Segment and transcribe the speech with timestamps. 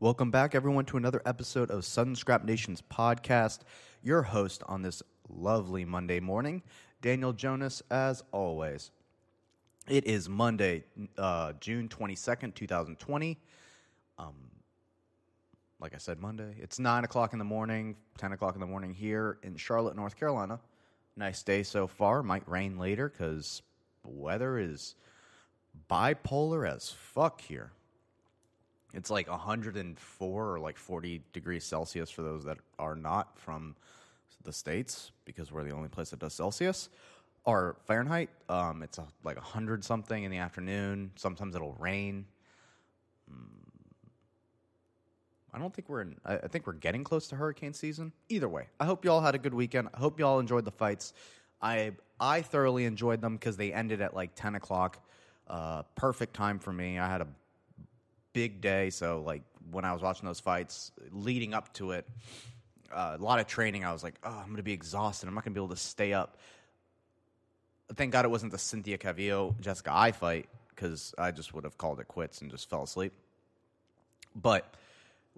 [0.00, 3.58] Welcome back, everyone, to another episode of Southern Scrap Nation's podcast.
[4.02, 6.62] Your host on this lovely Monday morning,
[7.02, 8.92] Daniel Jonas, as always.
[9.86, 10.84] It is Monday,
[11.18, 13.38] uh, June 22nd, 2020.
[14.16, 14.34] Um,
[15.80, 16.54] like I said, Monday.
[16.58, 20.16] It's 9 o'clock in the morning, 10 o'clock in the morning here in Charlotte, North
[20.16, 20.60] Carolina.
[21.14, 22.22] Nice day so far.
[22.22, 23.60] Might rain later because
[24.02, 24.94] the weather is
[25.90, 27.72] bipolar as fuck here.
[28.92, 33.76] It's like 104 or like 40 degrees Celsius for those that are not from
[34.44, 36.88] the States because we're the only place that does Celsius.
[37.44, 41.10] Or Fahrenheit, um, it's a, like 100 something in the afternoon.
[41.16, 42.26] Sometimes it'll rain.
[43.30, 43.60] Mm.
[45.52, 48.12] I don't think we're in, I, think we're getting close to hurricane season.
[48.28, 49.88] Either way, I hope you all had a good weekend.
[49.94, 51.12] I hope you all enjoyed the fights.
[51.62, 55.02] I, I thoroughly enjoyed them because they ended at like 10 o'clock.
[55.48, 56.98] Uh, perfect time for me.
[56.98, 57.26] I had a
[58.32, 58.90] big day.
[58.90, 62.06] So like when I was watching those fights leading up to it,
[62.92, 63.84] uh, a lot of training.
[63.84, 65.28] I was like, oh, I'm going to be exhausted.
[65.28, 66.38] I'm not going to be able to stay up.
[67.94, 71.76] Thank God it wasn't the Cynthia Calvillo Jessica Eye fight because I just would have
[71.76, 73.12] called it quits and just fell asleep.
[74.34, 74.74] But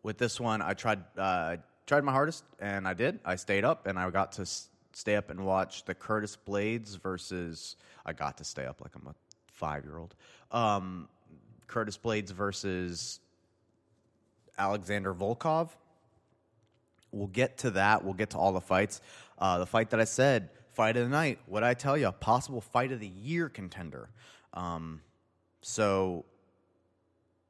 [0.02, 3.20] with this one, I tried uh, tried my hardest and I did.
[3.24, 6.98] I stayed up and I got to s- stay up and watch the Curtis Blaydes
[7.00, 7.76] versus.
[8.04, 9.14] I got to stay up like I'm a
[9.46, 10.14] five year old.
[10.50, 11.08] Um,
[11.66, 13.20] Curtis Blaydes versus
[14.58, 15.70] Alexander Volkov.
[17.10, 18.04] We'll get to that.
[18.04, 19.00] We'll get to all the fights.
[19.38, 21.38] Uh, the fight that I said, fight of the night.
[21.46, 24.08] What I tell you, A possible fight of the year contender.
[24.54, 25.00] Um,
[25.60, 26.24] so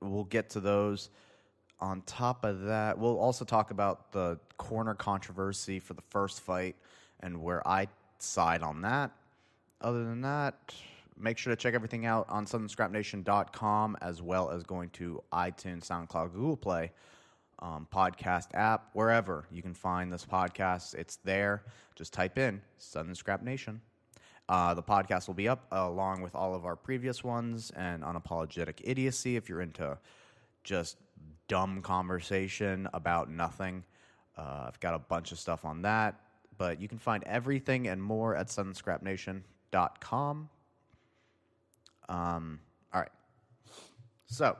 [0.01, 1.11] we'll get to those.
[1.81, 6.77] On top of that, we'll also talk about the corner controversy for the first fight
[7.21, 7.89] and where I
[8.19, 9.11] side on that.
[9.81, 10.55] Other than that,
[11.23, 16.33] make sure to check everything out on SouthernScrapNation.com as well as going to iTunes, SoundCloud,
[16.33, 16.91] Google Play,
[17.61, 20.95] um, podcast app, wherever you can find this podcast.
[20.95, 21.63] It's there.
[21.95, 23.81] Just type in Southern Scrap Nation.
[24.49, 28.03] Uh, the podcast will be up uh, along with all of our previous ones and
[28.03, 29.97] unapologetic idiocy if you're into
[30.65, 30.97] just
[31.49, 33.85] dumb conversation about nothing.
[34.37, 36.21] Uh, I've got a bunch of stuff on that,
[36.59, 40.49] but you can find everything and more at SouthernScrapNation.com.
[42.09, 42.61] Um,
[42.93, 43.11] all right.
[44.27, 44.57] So,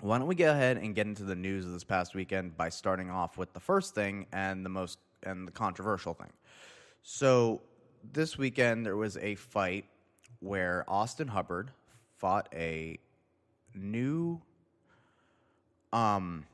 [0.00, 2.68] why don't we go ahead and get into the news of this past weekend by
[2.68, 6.32] starting off with the first thing and the most and the controversial thing.
[7.02, 7.60] So,
[8.12, 9.84] this weekend there was a fight
[10.40, 11.70] where Austin Hubbard
[12.18, 12.98] fought a
[13.74, 14.40] new
[15.92, 16.44] um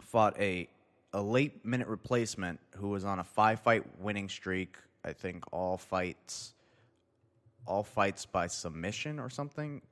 [0.00, 0.68] fought a
[1.12, 4.76] a late minute replacement who was on a five fight winning streak.
[5.04, 6.54] I think all fights
[7.66, 9.82] all fights by submission or something.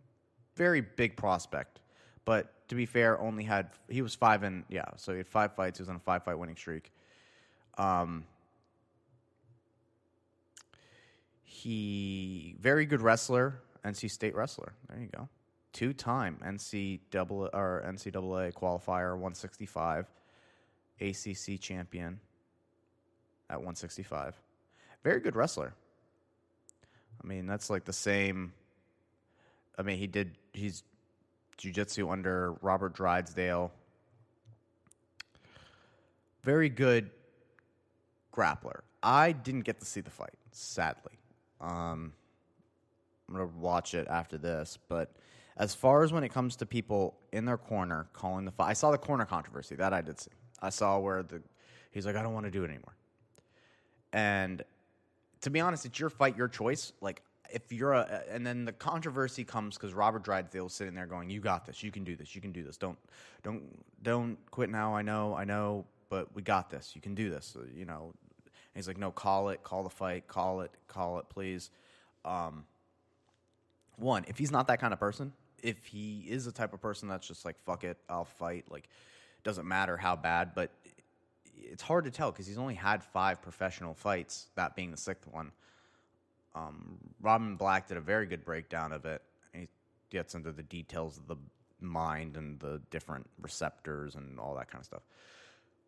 [0.56, 1.80] Very big prospect.
[2.24, 5.54] But to be fair, only had he was five and yeah, so he had five
[5.54, 5.78] fights.
[5.78, 6.90] He was on a five fight winning streak.
[7.78, 8.24] Um,
[11.42, 14.72] he very good wrestler, NC State wrestler.
[14.88, 15.28] There you go,
[15.72, 20.06] two time NC double or NCAA qualifier, one sixty five,
[21.00, 22.18] ACC champion
[23.48, 24.34] at one sixty five.
[25.04, 25.74] Very good wrestler.
[27.22, 28.52] I mean, that's like the same.
[29.78, 30.36] I mean, he did.
[30.52, 30.82] He's
[31.58, 33.72] jujitsu under Robert Drysdale.
[36.42, 37.10] Very good
[38.32, 38.80] grappler.
[39.02, 41.18] I didn't get to see the fight, sadly.
[41.60, 42.12] Um,
[43.28, 45.12] I'm gonna watch it after this, but
[45.56, 48.72] as far as when it comes to people in their corner calling the fight, I
[48.74, 50.30] saw the corner controversy that I did see.
[50.60, 51.42] I saw where the
[51.90, 52.94] he's like, I don't want to do it anymore,
[54.12, 54.62] and
[55.42, 56.92] to be honest, it's your fight, your choice.
[57.00, 61.30] Like if you're a, and then the controversy comes because Robert Drysdale's sitting there going,
[61.30, 61.82] "You got this.
[61.82, 62.34] You can do this.
[62.34, 62.76] You can do this.
[62.76, 62.98] Don't,
[63.42, 63.62] don't,
[64.02, 64.94] don't quit now.
[64.94, 66.92] I know, I know, but we got this.
[66.94, 67.56] You can do this.
[67.74, 68.12] You know."
[68.44, 69.62] And he's like, "No, call it.
[69.62, 70.26] Call the fight.
[70.28, 70.70] Call it.
[70.88, 71.70] Call it, please."
[72.24, 72.64] Um,
[73.96, 75.32] one, if he's not that kind of person,
[75.62, 78.88] if he is the type of person that's just like, "Fuck it, I'll fight," like,
[79.44, 80.70] doesn't matter how bad, but
[81.72, 85.26] it's hard to tell because he's only had five professional fights, that being the sixth
[85.30, 85.52] one.
[86.54, 89.22] Um, Robin Black did a very good breakdown of it.
[89.52, 89.68] He
[90.10, 91.36] gets into the details of the
[91.80, 95.02] mind and the different receptors and all that kind of stuff,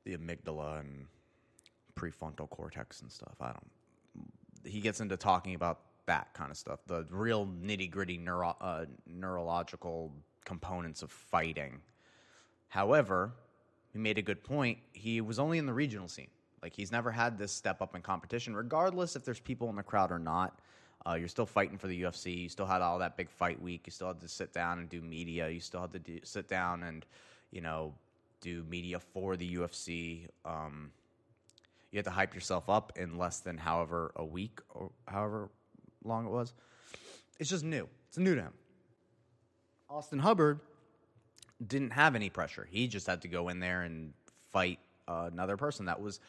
[0.04, 1.06] the amygdala and
[1.94, 3.34] prefrontal cortex and stuff.
[3.40, 3.70] I don't.
[4.64, 8.86] He gets into talking about that kind of stuff, the real nitty gritty neuro, uh,
[9.06, 10.12] neurological
[10.44, 11.80] components of fighting.
[12.68, 13.32] However,
[13.92, 14.78] he made a good point.
[14.92, 16.28] He was only in the regional scene.
[16.62, 19.82] Like he's never had this step up in competition, regardless if there's people in the
[19.82, 20.58] crowd or not.
[21.06, 22.42] Uh, you're still fighting for the UFC.
[22.42, 23.82] You still had all that big fight week.
[23.86, 25.48] You still had to sit down and do media.
[25.48, 27.06] You still had to do, sit down and,
[27.50, 27.94] you know,
[28.40, 30.26] do media for the UFC.
[30.44, 30.90] Um,
[31.90, 35.48] you had to hype yourself up in less than however a week or however
[36.04, 36.52] long it was.
[37.38, 37.88] It's just new.
[38.08, 38.52] It's new to him.
[39.88, 40.60] Austin Hubbard
[41.66, 42.66] didn't have any pressure.
[42.70, 44.12] He just had to go in there and
[44.50, 46.20] fight uh, another person that was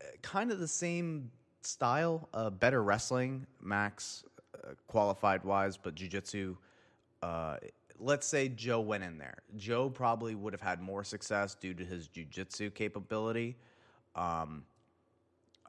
[0.00, 1.30] uh, kind of the same
[1.62, 4.24] style, uh, better wrestling, Max
[4.54, 6.56] uh, qualified wise, but jiu-jitsu
[7.22, 7.56] uh,
[8.02, 9.38] let's say Joe went in there.
[9.56, 13.56] Joe probably would have had more success due to his jiu-jitsu capability.
[14.14, 14.64] Um,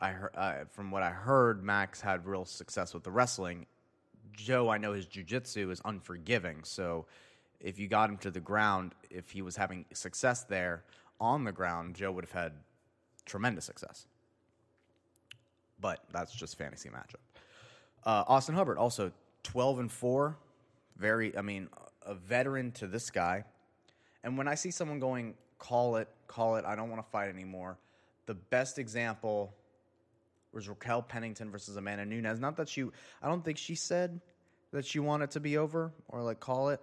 [0.02, 3.68] I heard, uh, from what I heard, Max had real success with the wrestling.
[4.34, 7.06] Joe, I know his jiu-jitsu is unforgiving, so
[7.64, 10.84] if you got him to the ground, if he was having success there
[11.20, 12.52] on the ground, Joe would have had
[13.26, 14.06] tremendous success.
[15.80, 17.24] But that's just fantasy matchup.
[18.06, 19.12] Uh, Austin Hubbard also
[19.42, 20.38] twelve and four,
[20.98, 21.36] very.
[21.36, 21.70] I mean,
[22.06, 23.46] a veteran to this guy.
[24.24, 27.30] And when I see someone going, call it, call it, I don't want to fight
[27.30, 27.78] anymore.
[28.26, 29.54] The best example
[30.54, 32.40] was Raquel Pennington versus Amanda Nunes.
[32.40, 32.84] Not that she,
[33.22, 34.22] I don't think she said
[34.72, 36.80] that she wanted to be over or like call it.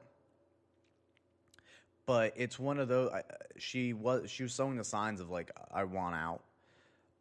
[2.11, 3.09] But it's one of those.
[3.57, 6.41] She was she was showing the signs of like I want out.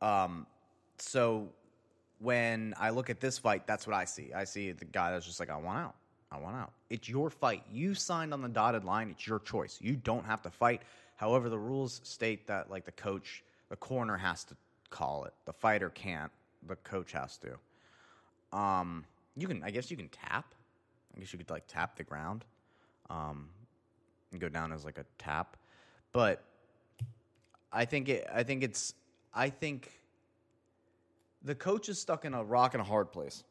[0.01, 0.47] Um,
[0.97, 1.49] so
[2.17, 4.33] when I look at this fight, that's what I see.
[4.33, 5.95] I see the guy that's just like I want out.
[6.31, 6.71] I want out.
[6.89, 7.61] It's your fight.
[7.71, 9.11] You signed on the dotted line.
[9.11, 9.77] It's your choice.
[9.79, 10.81] You don't have to fight.
[11.17, 14.55] However, the rules state that like the coach, the corner has to
[14.89, 15.35] call it.
[15.45, 16.31] The fighter can't.
[16.67, 18.57] The coach has to.
[18.57, 19.05] Um,
[19.37, 19.63] you can.
[19.63, 20.55] I guess you can tap.
[21.15, 22.43] I guess you could like tap the ground,
[23.11, 23.49] um,
[24.31, 25.57] and go down as like a tap.
[26.11, 26.43] But
[27.71, 28.27] I think it.
[28.33, 28.93] I think it's.
[29.33, 29.91] I think
[31.43, 33.43] the coach is stuck in a rock and a hard place.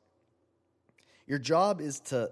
[1.27, 2.31] Your job is to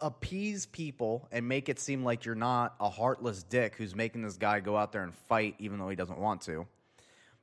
[0.00, 4.36] appease people and make it seem like you're not a heartless dick who's making this
[4.36, 6.66] guy go out there and fight even though he doesn't want to.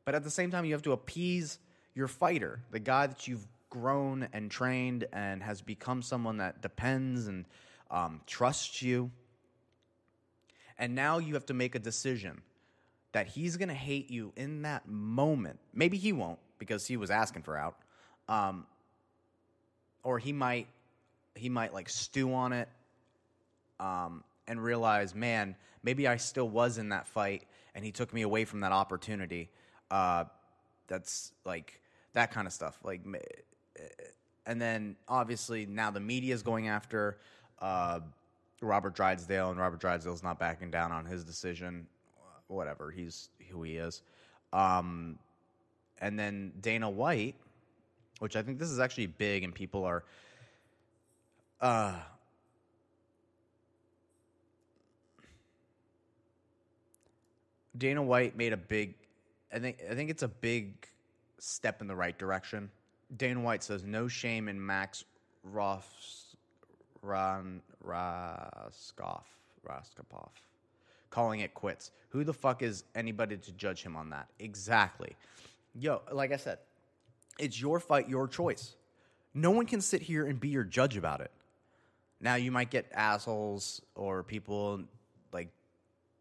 [0.05, 1.59] But at the same time, you have to appease
[1.93, 7.27] your fighter, the guy that you've grown and trained and has become someone that depends
[7.27, 7.45] and
[7.89, 9.11] um, trusts you.
[10.81, 12.41] And now you have to make a decision
[13.11, 15.59] that he's going to hate you in that moment.
[15.75, 17.75] Maybe he won't because he was asking for out.
[18.27, 18.65] Um,
[20.03, 20.67] or he might
[21.35, 22.67] he might like stew on it
[23.79, 27.43] um, and realize, man, maybe I still was in that fight
[27.75, 29.49] and he took me away from that opportunity.
[29.91, 30.25] Uh,
[30.87, 31.79] that's like
[32.13, 32.77] that kind of stuff.
[32.83, 33.01] Like,
[34.47, 37.17] and then obviously now the media is going after
[37.59, 37.99] uh,
[38.61, 41.87] Robert Drysdale, and Robert Drysdale's not backing down on his decision.
[42.47, 44.01] Whatever, he's who he is.
[44.53, 45.17] Um,
[45.99, 47.35] and then Dana White,
[48.19, 50.03] which I think this is actually big, and people are
[51.61, 51.95] uh,
[57.77, 58.95] Dana White made a big
[59.53, 60.87] I think I think it's a big
[61.39, 62.69] step in the right direction.
[63.15, 65.03] Dana White says no shame in Max
[65.43, 66.35] Ross
[67.01, 69.23] Ron Raskoff
[69.67, 70.29] Raskopov
[71.09, 71.91] calling it quits.
[72.09, 74.27] Who the fuck is anybody to judge him on that?
[74.39, 75.15] Exactly.
[75.75, 76.59] Yo, like I said,
[77.37, 78.75] it's your fight, your choice.
[79.33, 81.31] No one can sit here and be your judge about it.
[82.19, 84.81] Now you might get assholes or people
[85.31, 85.49] like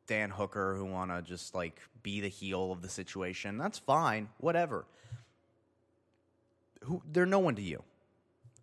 [0.07, 3.59] Dan Hooker who want to just like be the heel of the situation.
[3.59, 4.85] That's fine, whatever.
[6.85, 7.83] Who they're no one to you.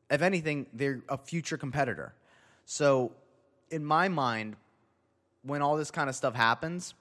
[0.09, 2.13] If anything, they're a future competitor.
[2.69, 3.13] So,
[3.71, 4.57] in my mind,
[5.41, 6.93] when all this kind of stuff happens,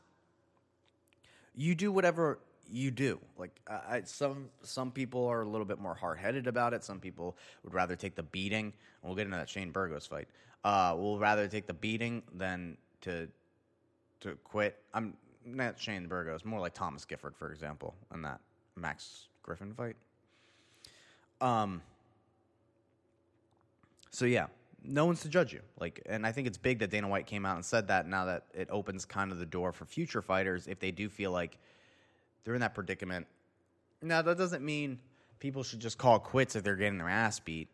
[1.57, 2.39] you do whatever
[2.71, 3.19] you do.
[3.37, 6.85] Like I, some some people are a little bit more hard headed about it.
[6.85, 8.67] Some people would rather take the beating.
[8.67, 10.29] And we'll get into that Shane Burgos fight.
[10.65, 13.27] Uh, will rather take the beating than to
[14.21, 14.81] to quit.
[14.95, 16.45] I'm not Shane Burgos.
[16.45, 18.39] More like Thomas Gifford, for example, in that
[18.77, 19.97] Max Griffin fight.
[21.41, 21.83] Um.
[24.13, 24.47] So yeah,
[24.87, 25.61] no one's to judge you.
[25.79, 28.07] Like, and I think it's big that Dana White came out and said that.
[28.07, 31.31] Now that it opens kind of the door for future fighters, if they do feel
[31.31, 31.59] like
[32.45, 33.27] they're in that predicament.
[34.03, 34.99] Now, that doesn't mean
[35.39, 37.69] people should just call quits if they're getting their ass beat.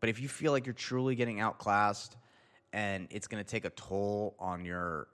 [0.00, 2.16] But if you feel like you're truly getting outclassed
[2.72, 5.08] and it's going to take a toll on your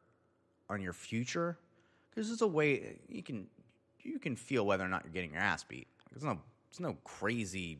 [0.68, 1.58] on your future,
[2.10, 3.46] because there's a way you can
[4.02, 5.86] you can feel whether or not you're getting your ass beat.
[6.14, 6.38] It's no
[6.70, 7.78] it's no crazy,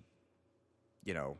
[1.04, 1.36] you know.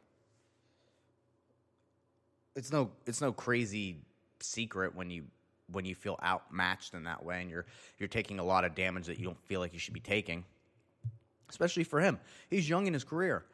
[2.56, 3.99] It's no it's no crazy
[4.40, 5.25] secret when you
[5.73, 7.64] when you feel outmatched in that way and you're
[7.99, 10.44] you're taking a lot of damage that you don't feel like you should be taking.
[11.49, 12.18] Especially for him.
[12.49, 13.44] He's young in his career.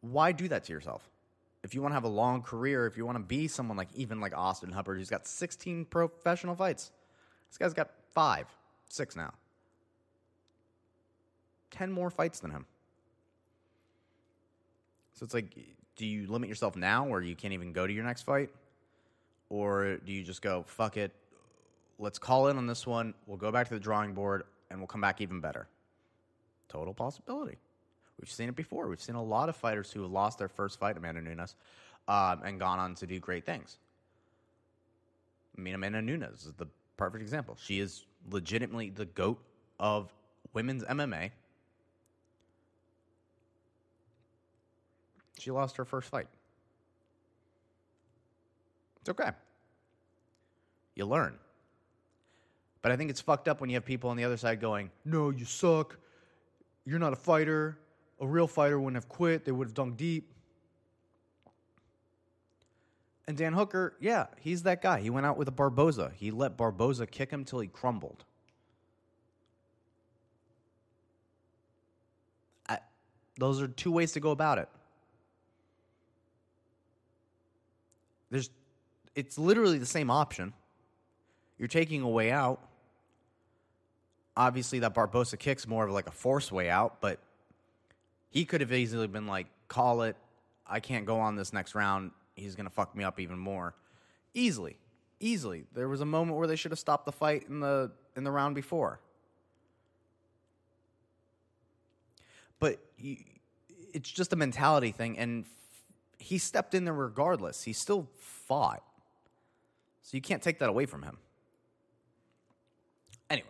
[0.00, 1.08] Why do that to yourself?
[1.62, 3.88] If you want to have a long career, if you want to be someone like
[3.94, 6.92] even like Austin Hubbard who's got 16 professional fights.
[7.50, 8.46] This guy's got five,
[8.88, 9.32] six now.
[11.70, 12.66] 10 more fights than him.
[15.14, 15.56] So it's like,
[15.98, 18.48] do you limit yourself now where you can't even go to your next fight?
[19.50, 21.12] Or do you just go, fuck it,
[21.98, 24.86] let's call in on this one, we'll go back to the drawing board, and we'll
[24.86, 25.66] come back even better?
[26.68, 27.56] Total possibility.
[28.20, 28.88] We've seen it before.
[28.88, 31.54] We've seen a lot of fighters who have lost their first fight, Amanda Nunes,
[32.06, 33.78] um, and gone on to do great things.
[35.56, 37.56] I mean, Amanda Nunes is the perfect example.
[37.60, 39.38] She is legitimately the GOAT
[39.80, 40.12] of
[40.52, 41.30] women's MMA.
[45.48, 46.26] She lost her first fight.
[49.00, 49.30] It's okay.
[50.94, 51.38] You learn.
[52.82, 54.90] But I think it's fucked up when you have people on the other side going,
[55.06, 55.96] No, you suck.
[56.84, 57.78] You're not a fighter.
[58.20, 59.46] A real fighter wouldn't have quit.
[59.46, 60.30] They would have dunked deep.
[63.26, 65.00] And Dan Hooker, yeah, he's that guy.
[65.00, 66.12] He went out with a Barboza.
[66.14, 68.22] He let Barboza kick him till he crumbled.
[72.68, 72.80] I,
[73.38, 74.68] those are two ways to go about it.
[78.30, 78.50] There's,
[79.14, 80.52] it's literally the same option.
[81.58, 82.60] You're taking a way out.
[84.36, 87.18] Obviously, that Barboza kick's more of like a force way out, but
[88.30, 90.16] he could have easily been like, call it.
[90.66, 92.12] I can't go on this next round.
[92.34, 93.74] He's going to fuck me up even more.
[94.34, 94.76] Easily.
[95.18, 95.64] Easily.
[95.74, 98.30] There was a moment where they should have stopped the fight in the in the
[98.30, 99.00] round before.
[102.60, 102.78] But
[103.92, 105.46] it's just a mentality thing and
[106.18, 107.62] he stepped in there regardless.
[107.62, 108.82] He still fought.
[110.02, 111.18] So you can't take that away from him.
[113.30, 113.46] Anyway,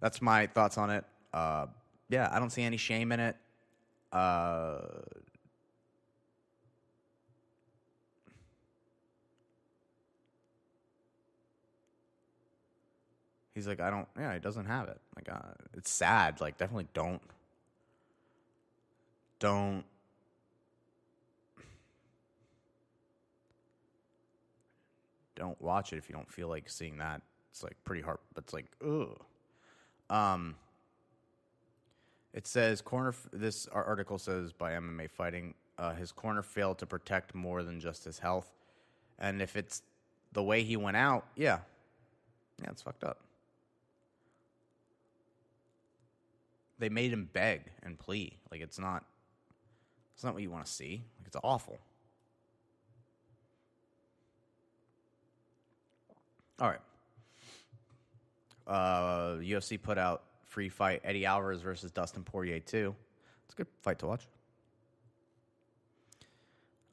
[0.00, 1.04] that's my thoughts on it.
[1.32, 1.66] Uh,
[2.08, 3.36] yeah, I don't see any shame in it.
[4.12, 4.80] Uh,
[13.54, 14.06] he's like, I don't.
[14.18, 15.00] Yeah, he doesn't have it.
[15.16, 16.40] Like, uh, it's sad.
[16.40, 17.22] Like, definitely don't.
[19.38, 19.84] Don't.
[25.42, 27.20] Don't watch it if you don't feel like seeing that.
[27.50, 29.20] It's like pretty hard, but it's like, ugh.
[30.08, 30.54] Um,
[32.32, 33.12] it says corner.
[33.32, 38.04] This article says by MMA Fighting, uh, his corner failed to protect more than just
[38.04, 38.52] his health,
[39.18, 39.82] and if it's
[40.30, 41.58] the way he went out, yeah,
[42.62, 43.18] yeah, it's fucked up.
[46.78, 48.38] They made him beg and plea.
[48.52, 49.02] Like it's not.
[50.14, 51.02] It's not what you want to see.
[51.18, 51.80] Like it's awful.
[56.62, 56.80] All right.
[58.68, 62.94] Uh, UFC put out free fight Eddie Alvarez versus Dustin Poirier too.
[63.44, 64.28] It's a good fight to watch.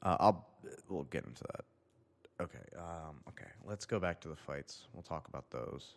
[0.02, 0.48] Uh, I'll
[0.88, 1.64] we'll get into that.
[2.42, 3.48] Okay, um, okay.
[3.64, 4.88] Let's go back to the fights.
[4.92, 5.94] We'll talk about those.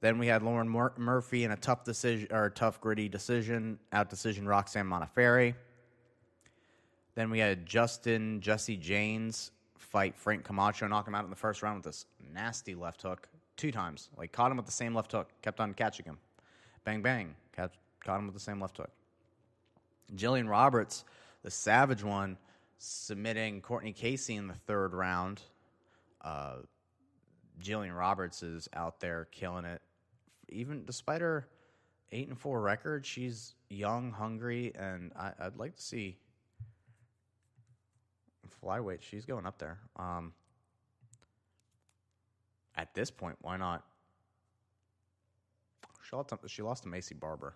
[0.00, 4.10] Then we had Lauren Mur- Murphy in a tough decision or tough gritty decision out
[4.10, 5.54] decision Roxanne Modafferi.
[7.14, 9.52] Then we had Justin Jesse James
[9.92, 13.28] fight Frank Camacho, knock him out in the first round with this nasty left hook
[13.58, 14.08] two times.
[14.16, 16.16] Like caught him with the same left hook, kept on catching him.
[16.84, 18.90] Bang bang, catch, caught him with the same left hook.
[20.16, 21.04] Jillian Roberts,
[21.42, 22.38] the savage one,
[22.78, 25.42] submitting Cortney Casey in the third round.
[26.22, 26.56] Uh,
[27.62, 29.82] Jillian Roberts is out there killing it.
[30.48, 31.46] Even despite her
[32.12, 36.16] eight and four record, she's young, hungry, and I, would like to see
[38.62, 39.02] flyweight.
[39.02, 39.78] She's going up there.
[39.96, 40.32] Um,
[42.76, 43.84] at this point, why not?
[46.08, 47.54] She lost, to, she lost to Maycee Barber.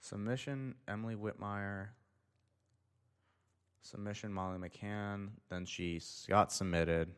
[0.00, 1.88] Submission, Emily Whitmire.
[3.80, 5.28] Submission, Molly McCann.
[5.48, 7.08] Then she got submitted.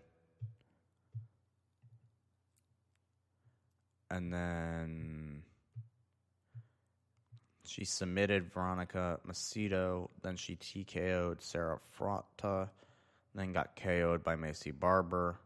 [4.10, 5.33] And then
[7.64, 10.08] she submitted Veronica Macedo.
[10.22, 12.68] Then she TKO'd Sarah Frota.
[13.34, 15.38] Then got KO'd by Maycee Barber.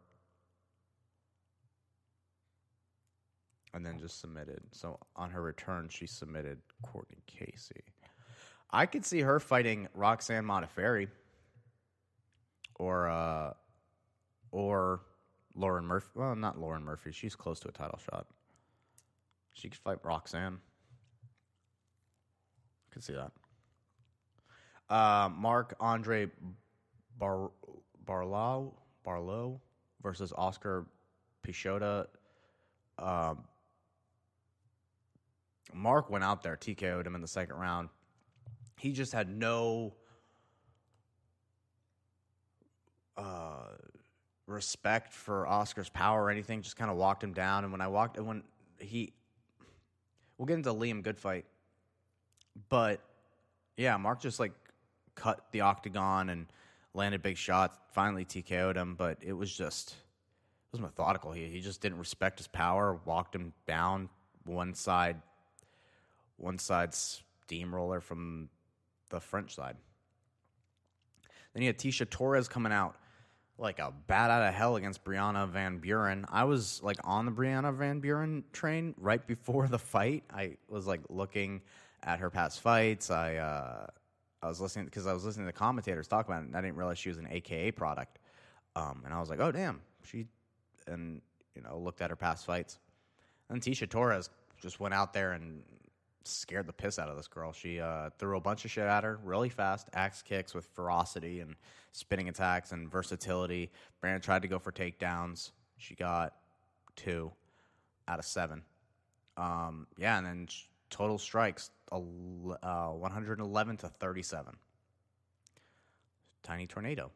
[3.72, 4.60] And then just submitted.
[4.72, 7.84] So on her return, she submitted Cortney Casey.
[8.70, 11.08] I could see her fighting Roxanne Modafferi
[12.74, 13.52] or uh,
[14.50, 15.00] or
[15.54, 16.08] Lauren Murphy.
[16.14, 17.12] Well, not Lauren Murphy.
[17.12, 18.26] She's close to a title shot.
[19.52, 20.58] She could fight Roxanne.
[22.90, 23.32] Could can see that.
[24.88, 26.30] Uh, Mark Andre
[27.18, 27.50] Bar-
[28.06, 29.60] Barlow Barlow
[30.02, 30.86] versus Oskar
[31.46, 32.06] Piechota.
[32.98, 33.44] Um,
[35.74, 37.90] Mark went out there, TKO'd him in the second round.
[38.78, 39.94] He just had no
[43.16, 43.74] uh,
[44.46, 46.62] respect for Oscar's power or anything.
[46.62, 47.64] Just kind of walked him down.
[47.64, 48.42] And when I walked, when
[48.78, 49.12] he,
[50.38, 51.44] we'll get into Lyman Good fight
[52.68, 53.00] but
[53.76, 54.52] yeah, Mark just like
[55.14, 56.46] cut the octagon and
[56.94, 57.78] landed big shots.
[57.92, 61.32] Finally TKO'd him, but it was just it was methodical.
[61.32, 63.00] He he just didn't respect his power.
[63.04, 64.08] Walked him down
[64.44, 65.16] one side,
[66.36, 68.48] one side steamroller from
[69.10, 69.76] the French side.
[71.52, 72.96] Then you had Tecia Torres coming out
[73.58, 76.24] like a bat out of hell against Brianna Van Buren.
[76.28, 80.24] I was like on the Brianna Van Buren train right before the fight.
[80.32, 81.62] I was like looking
[82.02, 83.10] at her past fights.
[83.10, 83.86] I uh,
[84.42, 86.60] I was listening because I was listening to the commentators talk about it, and I
[86.60, 88.18] didn't realize she was an AKA product.
[88.76, 90.26] Um, and I was like, oh damn, she
[90.86, 91.20] and
[91.54, 92.78] you know looked at her past fights.
[93.50, 95.62] And Tecia Torres just went out there and
[96.24, 97.52] scared the piss out of this girl.
[97.52, 101.40] She uh, threw a bunch of shit at her really fast, axe kicks with ferocity
[101.40, 101.56] and
[101.92, 103.70] spinning attacks and versatility.
[104.00, 105.52] Brandon tried to go for takedowns.
[105.78, 106.34] She got
[106.96, 107.32] two
[108.06, 108.62] out of seven.
[109.36, 110.48] Um, yeah, and then
[110.90, 114.56] total strikes uh, 111 to 37.
[116.42, 117.10] Tiny tornado.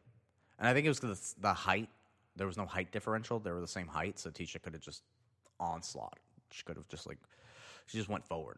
[0.59, 1.89] And I think it was the, the height.
[2.35, 3.39] There was no height differential.
[3.39, 5.03] They were the same height, so Tecia could have just
[5.59, 6.19] onslaught.
[6.51, 7.17] She could have just like,
[7.87, 8.57] she just went forward.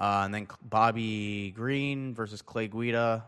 [0.00, 3.24] Uh, and then Bobby Green versus Clay Guida.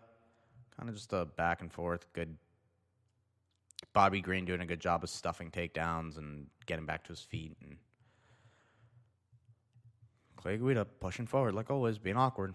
[0.77, 2.07] Kind of just a back and forth.
[2.13, 2.37] Good.
[3.93, 7.57] Bobby Green doing a good job of stuffing takedowns and getting back to his feet.
[7.61, 7.77] And
[10.41, 12.55] Clay Guida pushing forward, like always, being awkward.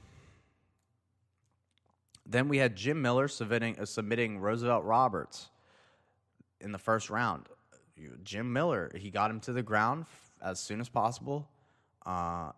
[2.26, 5.50] Then we had Jim Miller submitting, uh, submitting Roosevelt Roberts
[6.60, 7.48] in the first round.
[8.24, 10.06] Jim Miller, he got him to the ground
[10.42, 11.48] as soon as possible.
[12.06, 12.52] Uh,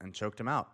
[0.00, 0.68] and choked him out.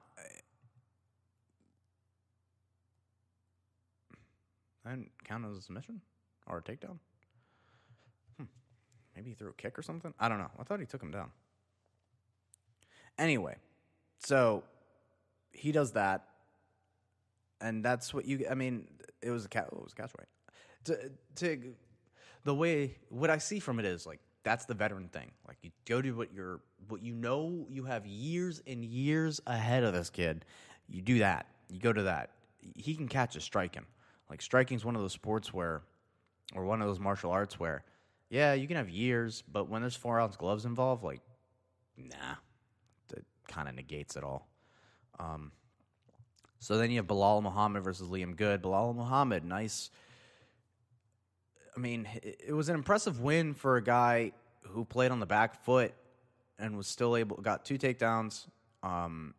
[4.85, 6.03] That didn't count as a submission
[6.47, 6.99] or a takedown.
[8.37, 8.45] Hmm.
[9.17, 10.13] Maybe he threw a kick or something.
[10.21, 10.51] I don't know.
[10.59, 11.31] I thought he took him down.
[13.19, 13.57] Anyway,
[14.19, 14.65] so
[15.53, 16.25] he does that,
[17.61, 18.47] and that's what you.
[18.51, 18.89] I mean,
[19.23, 19.69] it was a cat.
[19.73, 20.29] It was a catch weight.
[20.85, 21.75] To to
[22.45, 25.31] the way what I see from it is like that's the veteran thing.
[25.47, 29.85] Like you go to what you're what you know you have years and years ahead
[29.85, 30.45] of this kid.
[30.89, 31.47] You do that.
[31.71, 32.31] You go to that.
[32.77, 33.87] He can catch a striking.
[34.31, 35.83] Like striking is one of those sports where,
[36.55, 37.85] or one of those martial arts where,
[38.31, 41.21] yeah, you can have years, but when there's four ounce gloves involved, like,
[41.97, 42.37] nah,
[43.49, 44.49] kind of negates it all.
[45.19, 45.53] Um,
[46.59, 48.63] so then you have Belal Muhammad versus Lyman Good.
[48.63, 49.91] Belal Muhammad, nice
[51.77, 55.65] I mean, it was an impressive win for a guy who played on the back
[55.65, 55.93] foot
[56.59, 58.47] and was still able got two takedowns.
[58.83, 59.35] Um,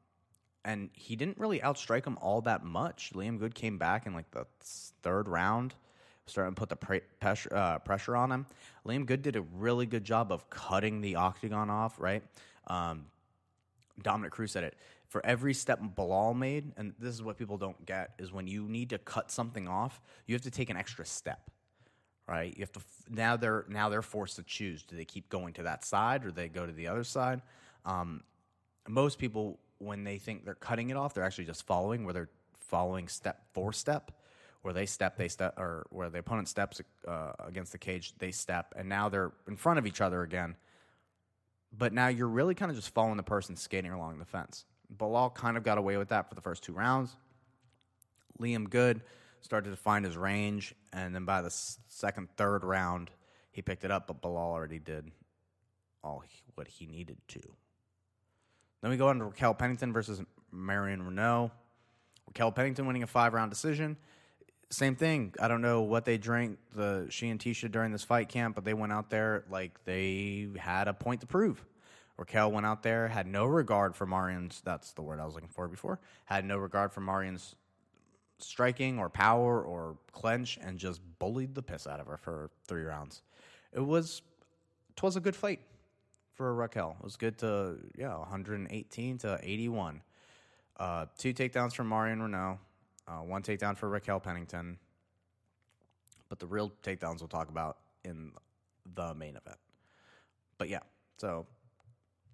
[0.66, 3.12] and he didn't really outstrike him all that much.
[3.14, 4.46] Lyman Good came back in like the
[5.02, 5.76] third round,
[6.26, 8.46] starting to put the pre- pressure, uh, pressure on him.
[8.84, 12.00] Lyman Good did a really good job of cutting the octagon off.
[12.00, 12.24] Right,
[12.68, 13.06] um,
[14.02, 14.76] Dominick Cruz said it.
[15.08, 18.68] For every step Belal made, and this is what people don't get, is when you
[18.68, 21.52] need to cut something off, you have to take an extra step
[22.28, 22.56] right?
[22.56, 22.80] You have to
[23.10, 24.84] now they're now they're forced to choose.
[24.84, 27.42] Do they keep going to that side or they go to the other side?
[27.86, 28.24] Um,
[28.88, 32.30] most people, when they think they're cutting it off, they're actually just following, where they're
[32.58, 34.12] following step for step,
[34.62, 38.32] where they step, they step, or where the opponent steps uh, against the cage, they
[38.32, 40.56] step, and now they're in front of each other again.
[41.78, 44.66] But now you're really kind of just following the person skating along the fence.
[44.96, 47.16] Belal kind of got away with that for the first two rounds.
[48.40, 49.02] Lyman Good
[49.42, 51.52] started to find his range, and then by the
[51.88, 53.12] second, third round,
[53.52, 55.12] he picked it up, but Belal already did
[56.04, 57.42] all he, what he needed to.
[58.82, 61.52] Then we go on to Raquel Pennington versus Marion Reneau.
[62.28, 63.98] Raquel Pennington winning a five round decision.
[64.70, 65.34] Same thing.
[65.40, 68.66] I don't know what they drank, the she and Tecia during this fight camp, but
[68.66, 71.64] they went out there like they had a point to prove.
[72.18, 74.62] Raquel went out there, had no regard for Marion's.
[74.64, 76.00] That's the word I was looking for before.
[76.26, 77.56] Had no regard for Marion's
[78.38, 82.84] striking or power or clench and just bullied the piss out of her for three
[82.84, 83.22] rounds.
[83.74, 84.22] It was
[84.96, 85.60] it was a good fight
[86.34, 86.96] for Raquel.
[87.00, 90.02] It was good to yeah, 118 to 81.
[90.78, 92.58] Uh, two takedowns from Marion Reneau,
[93.08, 94.78] uh, one takedown for Raquel Pennington.
[96.30, 98.32] But the real takedowns we'll talk about in
[98.96, 99.58] the main event.
[100.58, 100.80] But yeah,
[101.18, 101.46] so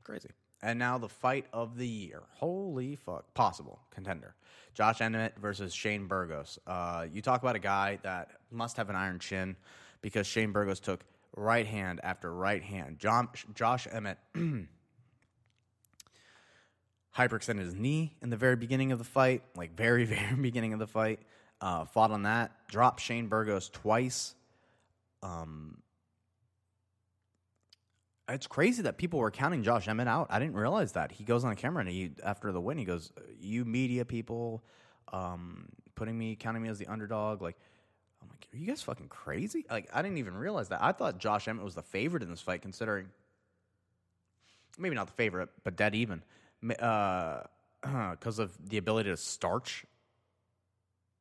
[0.04, 0.30] crazy.
[0.64, 2.24] And now the fight of the year.
[2.36, 3.34] Holy fuck.
[3.34, 4.36] Possible contender.
[4.74, 6.60] Josh Emmett versus Shane Burgos.
[6.68, 9.56] Uh, you talk about a guy that must have an iron chin
[10.02, 11.04] because Shane Burgos took
[11.36, 13.00] right hand after right hand.
[13.00, 14.20] John, Josh Emmett
[17.18, 20.80] hyperextended his knee in the very beginning of the fight, like very, very beginning of
[20.80, 21.20] the fight.
[21.60, 24.34] Uh, fought on that, dropped Shane Burgos twice.
[25.22, 25.78] Um,
[28.28, 30.28] it's crazy that people were counting Josh Emmett out.
[30.30, 31.12] I didn't realize that.
[31.12, 34.64] He goes on camera and he after the win, he goes, "You media people,
[35.12, 37.58] um, putting me, counting me as the underdog." Like,
[38.22, 40.82] I'm like, "Are you guys fucking crazy?" Like, I didn't even realize that.
[40.82, 43.08] I thought Josh Emmett was the favorite in this fight, considering
[44.78, 46.24] maybe not the favorite, but dead even,
[46.62, 49.86] because uh, of the ability to starch.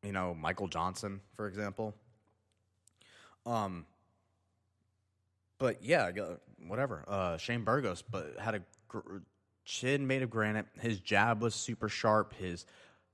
[0.02, 1.94] You know, Michael Johnson, for example.
[3.44, 3.84] Um,
[5.58, 6.10] but yeah,
[6.66, 7.04] whatever.
[7.06, 9.18] Uh, Shane Burgos, but had a gr-
[9.64, 10.66] chin made of granite.
[10.80, 12.34] His jab was super sharp.
[12.34, 12.64] His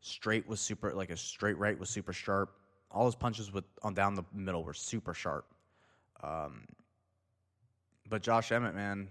[0.01, 2.57] straight was super, like a straight right was super sharp.
[2.91, 5.45] All his punches with on down the middle were super sharp.
[6.23, 6.63] Um,
[8.09, 9.09] but Josh Emmett, man,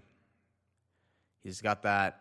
[1.42, 2.20] he's got that.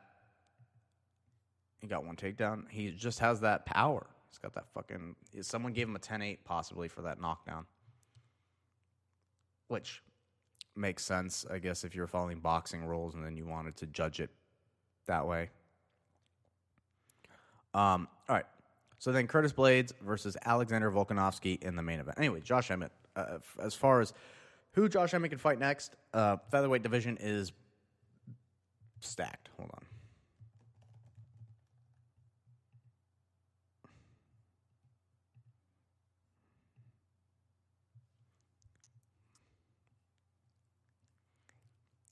[1.86, 2.64] He got one takedown.
[2.68, 4.08] He just has that power.
[4.32, 5.16] He's got that fucking.
[5.42, 7.68] Someone gave him a 10-8 possibly for that knockdown,
[9.68, 10.02] which
[10.76, 14.20] makes sense, I guess, if you're following boxing rules and then you wanted to judge
[14.20, 14.32] it
[15.06, 15.52] that way.
[17.76, 18.48] Um, all right.
[18.98, 22.18] So then Curtis Blaydes versus Alexander Volkanovski in the main event.
[22.18, 22.92] Anyway, Josh Emmett.
[23.16, 24.12] Uh, as far as
[24.72, 27.52] who Josh Emmett can fight next, uh, featherweight division is
[29.02, 29.50] stacked.
[29.60, 29.95] Hold on.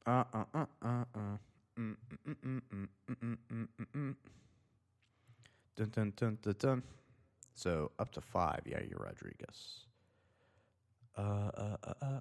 [0.05, 1.37] Uh uh uh uh uh.
[1.79, 1.95] Mm,
[2.27, 2.61] mm,
[3.95, 4.15] mm,
[5.75, 6.83] dun, dun, dun, dun, dun.
[7.55, 9.85] So up to five, yeah, Yair Rodriguez.
[11.17, 12.19] Uh, uh, uh, uh.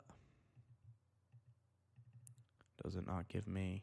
[2.83, 3.83] Does it not give me?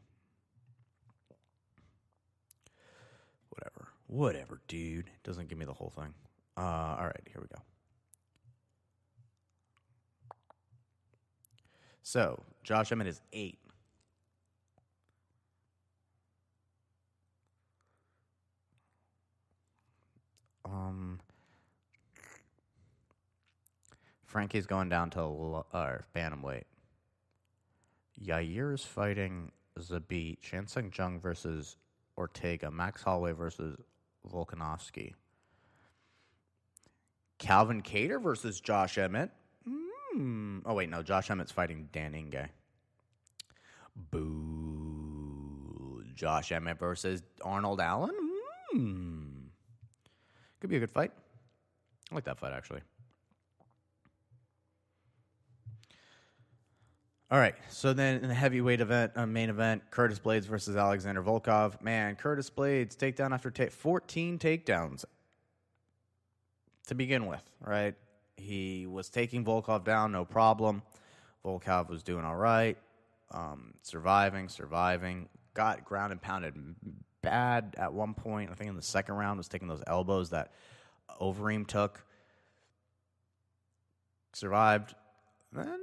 [3.50, 5.06] Whatever, whatever, dude.
[5.06, 6.14] It doesn't give me the whole thing.
[6.56, 7.62] Uh, all right, here we go.
[12.02, 13.59] So Josh Emmett is eight.
[24.30, 26.62] Frankie's going down to uh, bantamweight.
[28.24, 30.40] Yair is fighting Zabit.
[30.40, 31.74] Chan Sung Jung versus
[32.16, 32.70] Ortega.
[32.70, 33.76] Max Holloway versus
[34.32, 35.14] Volkanovski.
[37.38, 39.32] Calvin Kattar versus Josh Emmett.
[39.68, 40.62] Mm.
[40.64, 41.02] Oh, wait, no.
[41.02, 42.50] Josh Emmett's fighting Dan Ige.
[44.12, 46.04] Boo.
[46.14, 48.14] Josh Emmett versus Arnold Allen.
[48.76, 49.48] Mm.
[50.60, 51.10] Could be a good fight.
[52.12, 52.82] I like that fight, actually.
[57.32, 61.22] All right, so then in the heavyweight event, uh, main event, Curtis Blaydes versus Alexander
[61.22, 61.80] Volkov.
[61.80, 65.04] Man, Curtis Blaydes takedown after ta- 14 takedowns
[66.88, 67.94] to begin with, right?
[68.36, 70.82] He was taking Volkov down, no problem.
[71.44, 72.76] Volkov was doing all right,
[73.30, 75.28] um, surviving, surviving.
[75.54, 76.56] Got ground and pounded
[77.22, 78.50] bad at one point.
[78.50, 80.50] I think in the second round was taking those elbows that
[81.20, 82.04] Overeem took.
[84.32, 84.96] Survived.
[85.52, 85.78] Then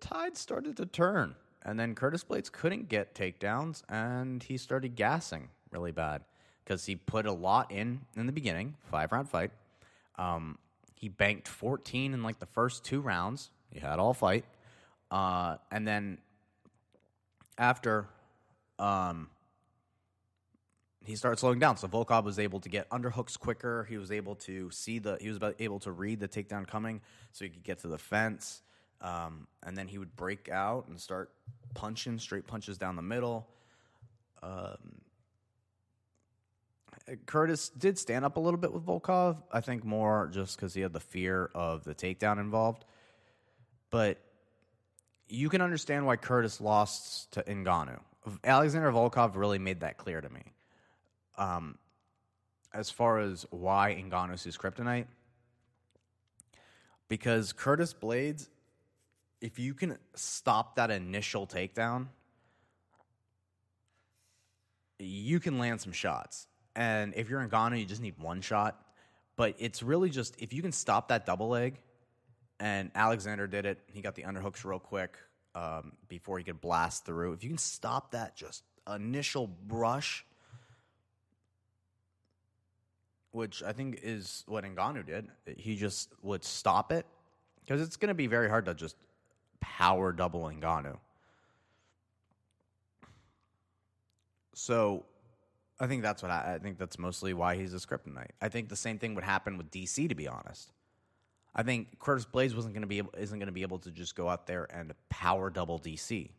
[0.00, 1.34] tide started to turn.
[1.62, 6.22] And then Curtis Blaydes couldn't get takedowns and he started gassing really bad
[6.64, 9.50] because he put a lot in in the beginning, five round fight.
[10.16, 10.58] Um,
[10.94, 13.50] he banked 14 in like the first two rounds.
[13.70, 14.44] He had all fight.
[15.10, 16.18] Uh, and then
[17.56, 18.08] after
[18.78, 19.28] um,
[21.08, 21.76] he started slowing down.
[21.76, 23.84] So Volkov was able to get underhooks quicker.
[23.88, 27.00] He was able to see the he was able to read the takedown coming,
[27.32, 28.62] so he could get to the fence.
[29.00, 31.30] Um, and then he would break out and start
[31.74, 33.46] punching straight punches down the middle.
[34.42, 35.02] Um,
[37.26, 39.36] Curtis did stand up a little bit with Volkov.
[39.52, 42.84] I think more just because he had the fear of the takedown involved.
[43.90, 44.18] But
[45.28, 48.00] you can understand why Curtis lost to Ngannou.
[48.44, 50.42] Alexander Volkov really made that clear to me
[51.38, 51.78] um,
[52.74, 55.06] as far as why Ngannou's his kryptonite.
[57.08, 58.48] Because Curtis Blaydes,
[59.40, 62.06] if you can stop that initial takedown,
[64.98, 66.46] you can land some shots.
[66.74, 68.80] And if you're Ngannou, you just need one shot.
[69.36, 71.78] But it's really just if you can stop that double leg,
[72.60, 73.78] and Alexander did it.
[73.86, 75.16] He got the underhooks real quick
[75.54, 77.32] um, before he could blast through.
[77.32, 80.24] If you can stop that just initial brush,
[83.30, 85.28] which I think is what Ngannou did.
[85.56, 87.06] He just would stop it
[87.60, 88.96] because it's going to be very hard to just
[89.60, 90.96] power double Ngannou.
[94.54, 95.04] So
[95.80, 98.30] I think that's what I, I, think that's mostly why he's a kryptonite.
[98.42, 100.72] I think the same thing would happen with DC, to be honest.
[101.54, 103.90] I think Curtis Blaydes wasn't going to be able, isn't going to be able to
[103.90, 106.30] just go out there and power double DC.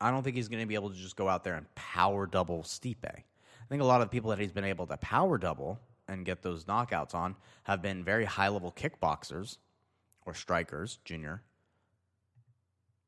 [0.00, 2.26] I don't think he's going to be able to just go out there and power
[2.26, 3.04] double Stipe.
[3.04, 5.78] I think a lot of the people that he's been able to power double
[6.08, 9.58] and get those knockouts on have been very high level kickboxers
[10.28, 11.42] or strikers, junior,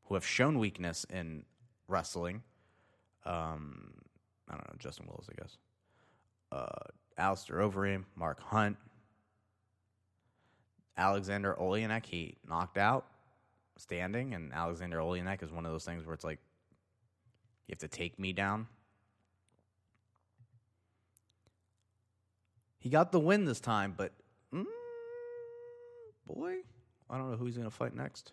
[0.05, 1.45] who have shown weakness in
[1.87, 2.43] wrestling.
[3.27, 3.93] Um,
[4.49, 5.59] I don't know, Justin Willis, I guess.
[6.51, 8.79] Uh, Alistair Overeem, Mark Hunt,
[10.97, 13.05] Alexander Oleinik, he knocked out
[13.77, 16.39] standing, and Alexander Oleinik is one of those things where it's like
[17.67, 18.67] you have to take me down.
[22.79, 24.13] He got the win this time, but
[24.55, 24.65] mm,
[26.27, 26.61] boy,
[27.11, 28.33] I don't know who he's going to fight next.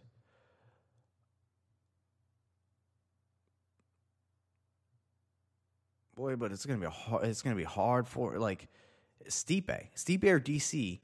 [6.15, 8.67] Boy, but it's going to be hard, it's going to be hard for like
[9.27, 10.99] Stipe, Stipe or DC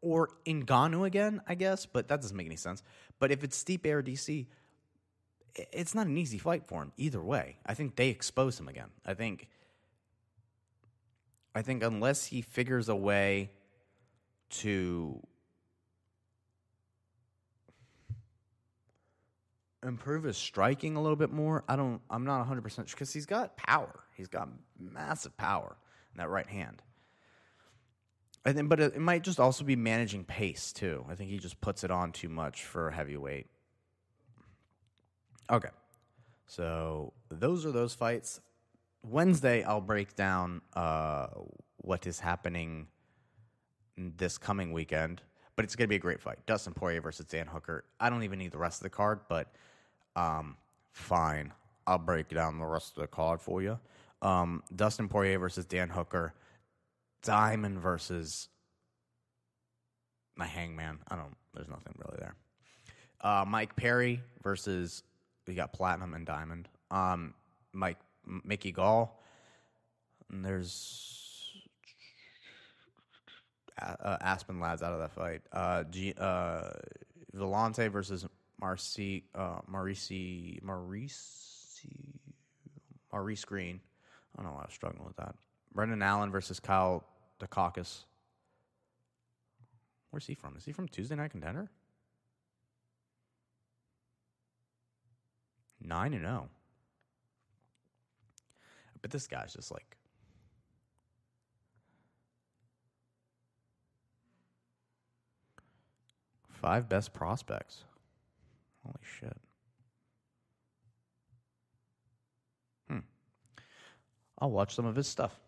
[0.00, 2.82] or Ngannou again, I guess, but that doesn't make any sense.
[3.18, 4.46] But if it's Stipe or DC,
[5.54, 7.58] it's not an easy fight for him either way.
[7.66, 8.90] I think they expose him again.
[9.04, 9.48] I think
[11.54, 13.50] I think unless he figures a way
[14.50, 15.20] to
[19.82, 23.26] improve his striking a little bit more, I don't I'm not 100% sure cuz he's
[23.26, 24.04] got power.
[24.14, 25.76] He's got massive power
[26.12, 26.82] in that right hand.
[28.44, 31.04] I think but it, it might just also be managing pace too.
[31.08, 33.46] I think he just puts it on too much for heavyweight.
[35.50, 35.70] Okay.
[36.46, 38.40] So those are those fights.
[39.02, 41.28] Wednesday, I'll break down uh,
[41.78, 42.88] what is happening
[43.96, 45.22] this coming weekend,
[45.56, 46.38] but it's going to be a great fight.
[46.46, 47.84] Dustin Poirier versus Dan Hooker.
[47.98, 49.52] I don't even need the rest of the card, but
[50.16, 50.56] um,
[50.92, 51.52] fine.
[51.86, 53.78] I'll break down the rest of the card for you.
[54.22, 56.34] Um, Dustin Poirier versus Dan Hooker.
[57.22, 58.48] Diamond versus
[60.36, 60.98] my hangman.
[61.08, 62.34] I don't, there's nothing really there.
[63.20, 65.02] Uh, Mike Perry versus
[65.46, 66.68] we got platinum and diamond.
[66.90, 67.34] Um,
[67.72, 67.98] Mike
[68.44, 69.20] Mickey Gall.
[70.30, 71.20] And there's
[73.80, 75.42] uh, Aspen lads out of that fight.
[75.52, 76.70] Uh, G, uh,
[77.36, 78.26] Villante versus
[78.60, 80.10] Marcy, uh, Maurice,
[80.62, 81.80] Maurice,
[83.12, 83.80] Maurice Greene.
[84.34, 84.56] I don't know.
[84.56, 85.34] why I was struggling with that.
[85.74, 87.04] Brendan Allen versus Kyle
[87.40, 88.04] Daukaus.
[90.10, 90.56] Where's he from?
[90.56, 91.70] Is he from Tuesday Night Contender?
[95.80, 96.48] Nine and zero.
[96.48, 96.48] Oh.
[99.00, 99.96] But this guy's just like.
[106.50, 107.84] Five best prospects.
[108.84, 109.36] Holy shit.
[112.88, 112.98] Hmm.
[114.38, 115.38] I'll watch some of his stuff.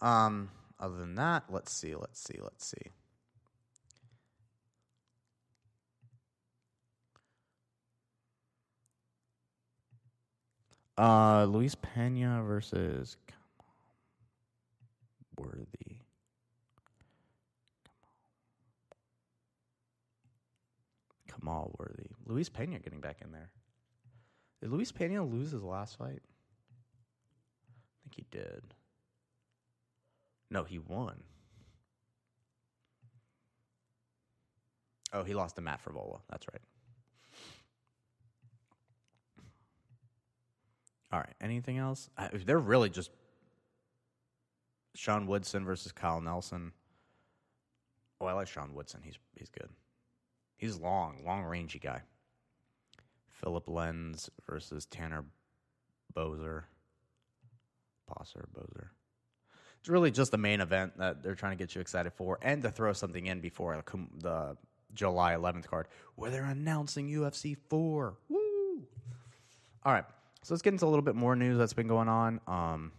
[0.00, 2.90] Um, other than that, let's see, let's see, let's see.
[10.96, 13.16] Uh, Luis Pena versus
[15.36, 15.98] Worthy.
[21.28, 22.17] Kamal Worthy.
[22.28, 23.50] Luis Pena getting back in there.
[24.60, 26.20] Did Luis Pena lose his last fight?
[26.20, 28.62] I think he did.
[30.50, 31.22] No, he won.
[35.12, 36.20] Oh, he lost to Matt Frevola.
[36.30, 36.60] That's right.
[41.10, 41.34] All right.
[41.40, 42.10] Anything else?
[42.18, 43.10] I, they're really just
[44.94, 46.72] Sean Woodson versus Kyle Nelson.
[48.20, 49.00] Oh, I like Sean Woodson.
[49.02, 49.70] He's he's good.
[50.56, 52.02] He's long, long rangey guy.
[53.40, 55.24] Philipe Lins versus Tanner
[56.14, 56.64] Boser.
[58.08, 58.88] Bosser, Boser.
[59.80, 62.62] It's really just the main event that they're trying to get you excited for and
[62.62, 63.82] to throw something in before
[64.20, 64.56] the
[64.94, 68.16] July 11th card where they're announcing UFC 4.
[68.28, 68.82] Woo!
[69.84, 70.04] All right.
[70.42, 72.40] So let's get into a little bit more news that's been going on.
[72.46, 72.92] Um,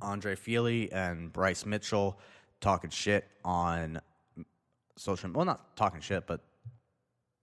[0.00, 2.18] Andre Fili and Bryce Mitchell
[2.60, 4.00] talking shit on
[4.96, 5.30] social.
[5.32, 6.40] Well, not talking shit, but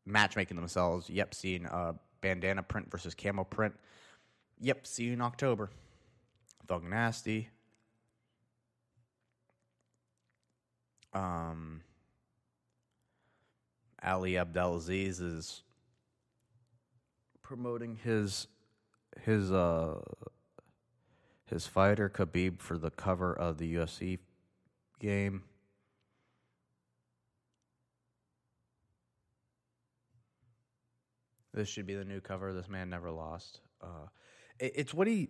[0.05, 1.09] matchmaking themselves.
[1.09, 3.73] Yep, seeing uh, bandana print versus camo print.
[4.59, 5.69] Yep, see you in October.
[6.67, 7.49] Thug Nasty.
[11.13, 11.81] Um,
[14.03, 15.61] Ali Abdelaziz is
[17.43, 18.47] promoting his
[19.21, 19.99] his uh
[21.45, 24.17] his fighter Khabib for the cover of the UFC
[24.99, 25.43] game.
[31.53, 32.53] This should be the new cover.
[32.53, 33.61] This man never lost.
[33.81, 34.07] Uh,
[34.59, 35.29] it, it's what he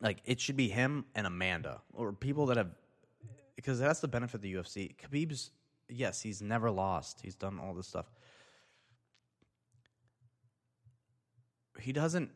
[0.00, 0.18] like.
[0.24, 2.70] It should be him and Amanda, or people that have
[3.56, 4.94] because that's the benefit of the UFC.
[4.96, 5.50] Khabib's
[5.88, 7.20] yes, he's never lost.
[7.22, 8.06] He's done all this stuff.
[11.80, 12.30] He doesn't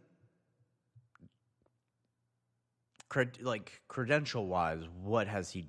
[3.41, 5.69] like credential wise, what has he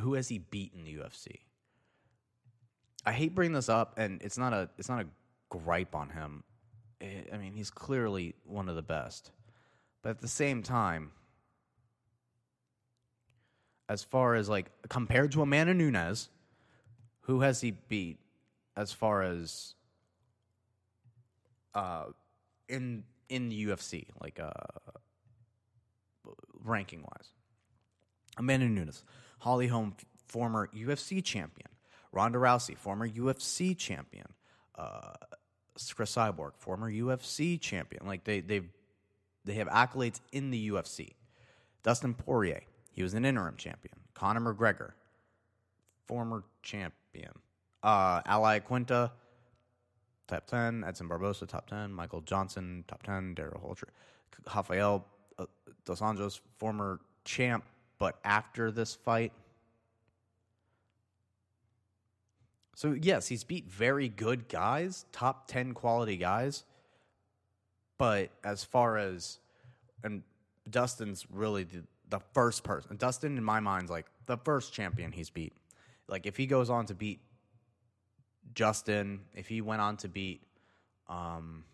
[0.00, 1.40] who has he beaten the UFC?
[3.04, 5.06] I hate bringing this up and it's not a it's not a
[5.48, 6.44] gripe on him.
[7.00, 9.30] I mean, he's clearly one of the best.
[10.02, 11.12] But at the same time,
[13.88, 16.28] as far as like compared to Amanda Nunes,
[17.22, 18.18] who has he beat
[18.76, 19.74] as far as
[21.74, 22.04] uh
[22.68, 24.50] in in the UFC, like uh
[26.64, 27.32] ranking wise?
[28.36, 29.04] Amanda Nunes,
[29.40, 29.94] Holly Holm,
[30.26, 31.68] former UFC champion,
[32.12, 34.26] Ronda Rousey, former UFC champion,
[34.76, 35.14] uh,
[35.94, 38.06] Cris Cyborg, former UFC champion.
[38.06, 38.62] Like they they
[39.44, 41.14] they have accolades in the UFC.
[41.82, 42.62] Dustin Poirier,
[42.92, 43.94] he was an interim champion.
[44.14, 44.92] Conor McGregor,
[46.06, 47.32] former champion.
[47.82, 49.12] Uh, Al Iaquinta,
[50.26, 50.84] top 10.
[50.84, 51.92] Edson Barboza, top 10.
[51.92, 53.34] Michael Johnson, top 10.
[53.34, 53.90] Darrell Horcher.
[54.54, 55.04] Rafael
[55.38, 55.46] uh,
[55.84, 57.64] Dos Anjos, former champ,
[57.98, 59.32] but after this fight.
[62.78, 66.62] So, yes, he's beat very good guys, top 10 quality guys.
[67.98, 69.40] But as far as,
[70.04, 70.22] and
[70.70, 72.96] Dustin's really the, the first person.
[72.96, 75.54] Dustin, in my mind, is like the first champion he's beat.
[76.06, 77.18] Like if he goes on to beat
[78.54, 80.42] Justin, if he went on to beat,
[81.08, 81.64] um,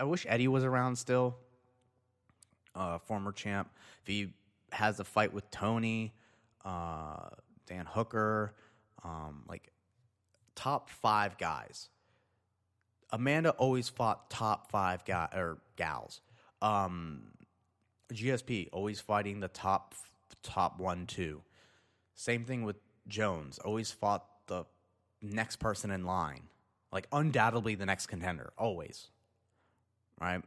[0.00, 1.36] I wish Eddie was around still,
[2.74, 3.70] uh, former champ.
[4.02, 4.32] If he
[4.72, 6.12] has a fight with Tony,
[6.64, 7.28] uh,
[7.68, 8.56] Dan Hooker,
[9.04, 9.70] um, like
[10.54, 11.88] top five guys.
[13.10, 16.20] Amanda always fought top five guy or gals.
[16.62, 17.22] Um,
[18.12, 19.94] GSP always fighting the top
[20.42, 21.42] top one two.
[22.14, 22.76] Same thing with
[23.08, 23.58] Jones.
[23.58, 24.64] Always fought the
[25.20, 26.42] next person in line.
[26.92, 28.52] Like undoubtedly the next contender.
[28.56, 29.08] Always.
[30.20, 30.42] Right?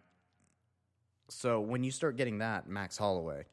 [1.30, 3.46] So when you start getting that, Max Holloway,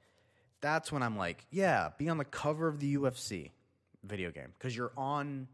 [0.61, 3.51] that's when I'm like, yeah, be on the cover of the UFC
[4.05, 4.53] video game.
[4.57, 5.49] Because you're on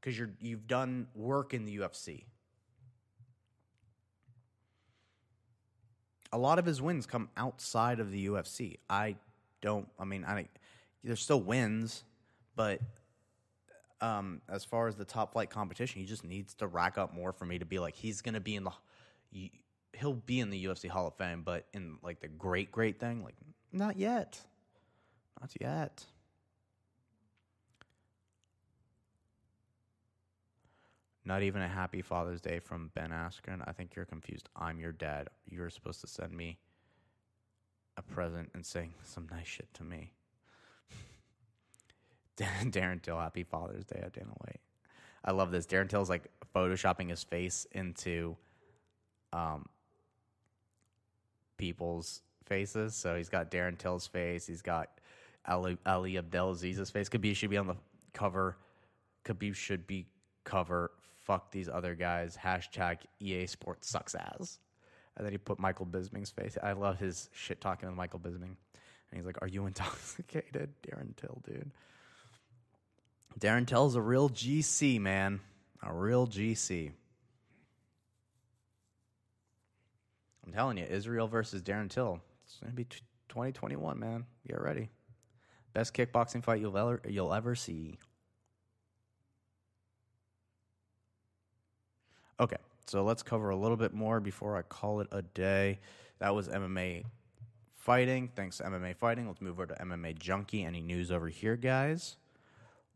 [0.00, 2.24] because you're you've done work in the UFC.
[6.32, 8.78] a lot of his wins come outside of the UFC.
[8.88, 9.16] I
[9.60, 9.88] don't.
[9.98, 10.48] I mean, I
[11.02, 12.04] there's still wins,
[12.56, 12.80] but
[14.00, 17.32] um, as far as the top flight competition, he just needs to rack up more
[17.32, 19.50] for me to be like he's gonna be in the.
[19.94, 23.24] He'll be in the UFC Hall of Fame, but in like the great, great thing,
[23.24, 23.34] like
[23.72, 24.38] not yet,
[25.40, 26.04] not yet.
[31.28, 33.62] Not even a happy Father's Day from Ben Askren.
[33.66, 34.48] I think you're confused.
[34.56, 35.28] I'm your dad.
[35.46, 36.56] You're supposed to send me
[37.98, 40.12] a present and saying some nice shit to me.
[42.38, 44.02] Darren Till, happy Father's Day.
[44.10, 44.56] Didn't wait.
[45.22, 45.66] I love this.
[45.66, 48.34] Darren Till's like photoshopping his face into
[49.34, 49.66] um,
[51.58, 52.94] people's faces.
[52.94, 54.46] So he's got Darren Till's face.
[54.46, 54.88] He's got
[55.46, 57.10] Ali, Ali Abdelaziz's face.
[57.10, 57.76] Khabib should be on the
[58.14, 58.56] cover.
[59.26, 60.06] Khabib should be
[60.44, 60.90] cover
[61.28, 62.36] fuck these other guys.
[62.42, 64.58] Hashtag EA Sports sucks ass.
[65.16, 66.56] And then he put Michael Bisping's face.
[66.60, 68.56] I love his shit talking with Michael Bisping.
[69.10, 70.70] And he's like, Are you intoxicated?
[70.82, 71.70] Darren Till, dude.
[73.38, 75.40] Darren Till's a real GC, man.
[75.82, 76.90] A real GC.
[80.44, 82.20] I'm telling you, Israel versus Darren Till.
[82.46, 82.84] It's going to be
[83.28, 84.24] 2021, man.
[84.46, 84.88] Get ready.
[85.74, 87.98] Best kickboxing fight you'll ever, you'll ever see.
[92.40, 95.80] Okay, so let's cover a little bit more before I call it a day.
[96.20, 97.04] That was MMA
[97.70, 98.30] fighting.
[98.36, 99.26] Thanks to MMA fighting.
[99.26, 100.64] Let's move over to MMA junkie.
[100.64, 102.16] Any news over here, guys?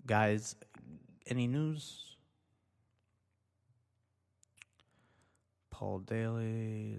[0.07, 0.55] Guys,
[1.26, 2.16] any news?
[5.70, 6.98] Paul Daley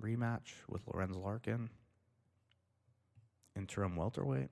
[0.00, 1.70] rematch with Lorenz Larkin.
[3.56, 4.50] Interim welterweight.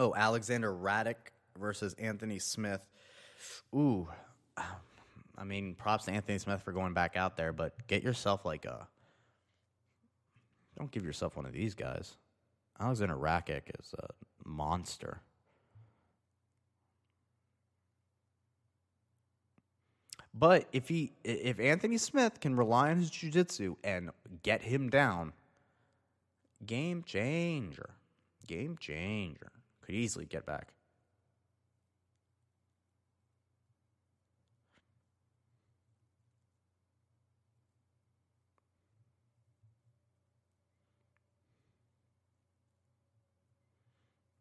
[0.00, 1.16] Oh, Alexander Rakic
[1.58, 2.80] versus Anthony Smith.
[3.74, 4.06] Ooh,
[5.36, 8.64] I mean, props to Anthony Smith for going back out there, but get yourself like
[8.64, 8.86] a.
[10.78, 12.14] Don't give yourself one of these guys.
[12.78, 14.08] Alexander Rakic is a
[14.48, 15.20] monster.
[20.32, 24.10] But if he, if Anthony Smith can rely on his jiu-jitsu and
[24.44, 25.32] get him down,
[26.64, 27.90] game changer,
[28.46, 29.50] game changer
[29.88, 30.68] could easily get back.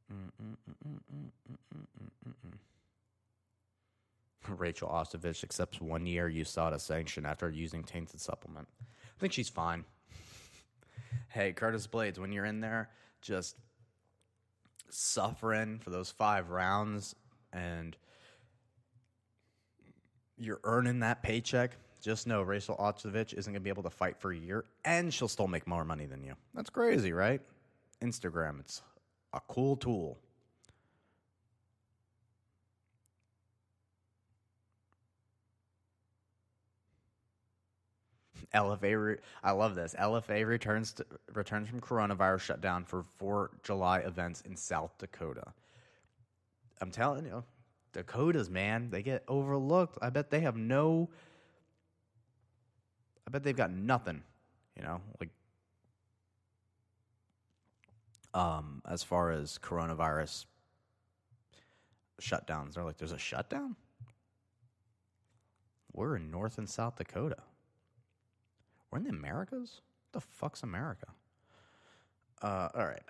[4.50, 8.68] Rachel Ostovich accepts one year USADA sanction after using tainted supplement.
[8.82, 9.86] I think she's fine.
[11.30, 12.90] hey, Curtis Blaydes, when you're in there,
[13.22, 13.56] just
[14.90, 17.16] suffering for those five rounds
[17.54, 17.96] and
[20.38, 21.72] you're earning that paycheck,
[22.02, 25.14] just know Rachel Ostovich isn't going to be able to fight for a year and
[25.14, 26.34] she'll still make more money than you.
[26.54, 27.42] That's crazy, right?
[28.02, 28.82] Instagram, it's
[29.34, 30.18] a cool tool.
[38.58, 39.96] LFA, I love this.
[40.00, 45.54] LFA returns to, returns from coronavirus shutdown for four July events in South Dakota.
[46.82, 47.44] I'm telling you,
[47.94, 49.98] Dakotas, man, they get overlooked.
[50.02, 51.10] I bet they have no.
[53.28, 54.24] I bet they've got nothing,
[54.76, 55.30] you know, like
[58.34, 60.46] um, as far as coronavirus
[62.22, 62.74] shutdowns.
[62.74, 63.76] They're like, there's a shutdown?
[65.92, 67.38] We're in North and South Dakota.
[68.92, 69.82] We're in the Americas?
[70.12, 71.08] What the fuck's America?
[72.42, 73.02] Uh, all right.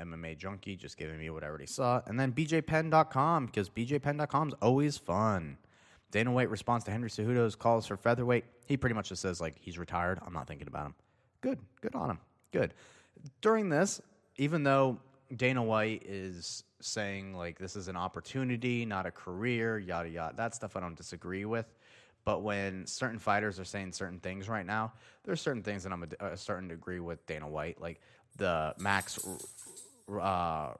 [0.00, 2.00] MMA Junkie just giving me what I already saw.
[2.06, 5.58] And then BJPenn.com because BJPenn.com is always fun.
[6.10, 8.44] Dana White responds to Henry Cejudo's calls for featherweight.
[8.66, 10.18] He pretty much just says, like, he's retired.
[10.24, 10.94] I'm not thinking about him.
[11.42, 11.58] Good.
[11.80, 12.18] Good on him.
[12.52, 12.74] Good.
[13.42, 14.00] During this,
[14.36, 14.98] even though
[15.34, 20.54] Dana White is saying, like, this is an opportunity, not a career, yada, yada, that
[20.54, 21.66] stuff I don't disagree with.
[22.24, 24.92] But when certain fighters are saying certain things right now,
[25.24, 27.80] there's certain things that I'm uh, starting to agree with Dana White.
[27.80, 28.00] Like
[28.36, 29.18] the Max
[30.10, 30.72] uh,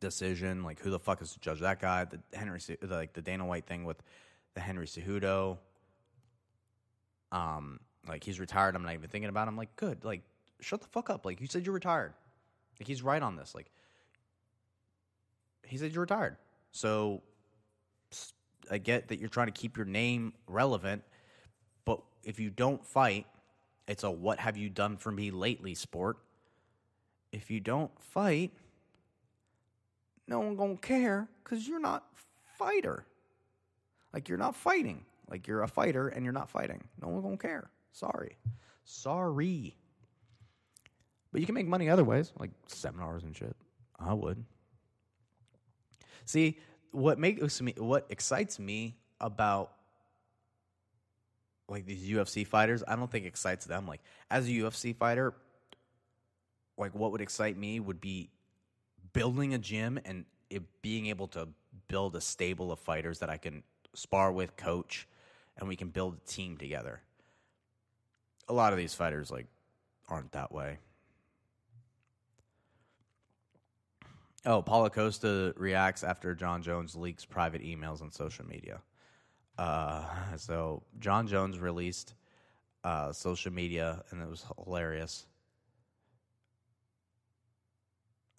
[0.00, 0.64] decision.
[0.64, 2.04] Like, who the fuck is to judge that guy?
[2.04, 4.02] The Henry, the, like the Dana White thing with
[4.54, 5.58] the Henry Cejudo.
[7.30, 8.76] Um, like he's retired.
[8.76, 9.56] I'm not even thinking about him.
[9.56, 10.04] Like, good.
[10.04, 10.22] Like,
[10.62, 11.26] shut the fuck up.
[11.26, 12.14] Like, you said you're retired.
[12.80, 13.54] Like, he's right on this.
[13.54, 13.70] Like,
[15.66, 16.36] he said you're retired.
[16.70, 17.22] So,
[18.70, 21.02] I get that you're trying to keep your name relevant,
[21.84, 23.26] but if you don't fight,
[23.88, 26.18] it's a what have you done for me lately sport.
[27.32, 28.52] If you don't fight,
[30.28, 32.04] no one gonna care because you're not
[32.58, 33.04] fighter.
[34.12, 35.04] Like you're not fighting.
[35.28, 36.84] Like you're a fighter and you're not fighting.
[37.00, 37.70] No one gonna care.
[37.92, 38.36] Sorry.
[38.84, 39.76] Sorry.
[41.32, 43.56] But you can make money other ways, like seminars and shit.
[43.98, 44.44] I would.
[46.24, 46.58] See,
[46.90, 49.72] what makes oh, me what excites me about
[51.68, 53.86] like these UFC fighters, I don't think excites them.
[53.86, 55.34] Like as a UFC fighter,
[56.76, 58.30] like what would excite me would be
[59.12, 60.24] building a gym and
[60.82, 61.48] being able to
[61.88, 63.62] build a stable of fighters that I can
[63.94, 65.08] spar with, coach,
[65.56, 67.00] and we can build a team together.
[68.48, 69.46] A lot of these fighters like
[70.08, 70.78] aren't that way.
[74.44, 78.80] Oh, Paulo Costa reacts after Jon Jones leaks private emails on social media.
[79.56, 80.04] Uh,
[80.36, 82.14] so Jon Jones released
[82.82, 85.26] uh, social media, and it was hilarious.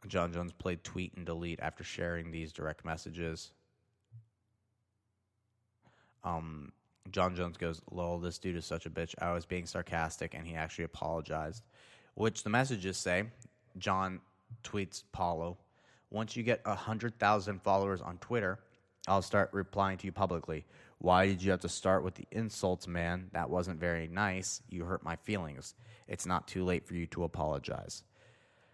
[0.08, 3.52] Jon Jones played tweet and delete after sharing these direct messages.
[6.26, 6.74] Um,
[7.12, 9.16] Jon Jones goes, "Lol, this dude is such a bitch.
[9.22, 11.64] I was being sarcastic, and he actually apologized."
[12.16, 13.24] Which the messages say.
[13.78, 14.20] Jon
[14.64, 15.58] tweets Paulo,
[16.14, 18.60] "Once you get a hundred thousand followers on Twitter,
[19.08, 20.66] I'll start replying to you publicly.
[21.00, 23.30] Why did you have to start with the insults, man?
[23.34, 24.62] That wasn't very nice.
[24.70, 25.76] You hurt my feelings.
[26.08, 28.04] It's not too late for you to apologize."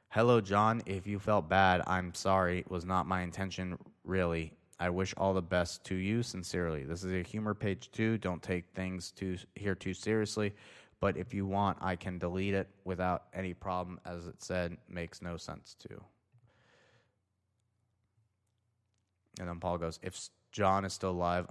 [0.09, 0.81] Hello, Jon.
[0.85, 2.59] If you felt bad, I'm sorry.
[2.59, 4.53] It was not my intention, really.
[4.77, 6.83] I wish all the best to you sincerely.
[6.83, 8.17] This is a humor page too.
[8.17, 10.53] Don't take things too here too seriously.
[10.99, 13.99] But if you want, I can delete it without any problem.
[14.03, 16.03] As it said, makes no sense to.
[19.37, 21.47] And then Paul goes, if Jon is still alive,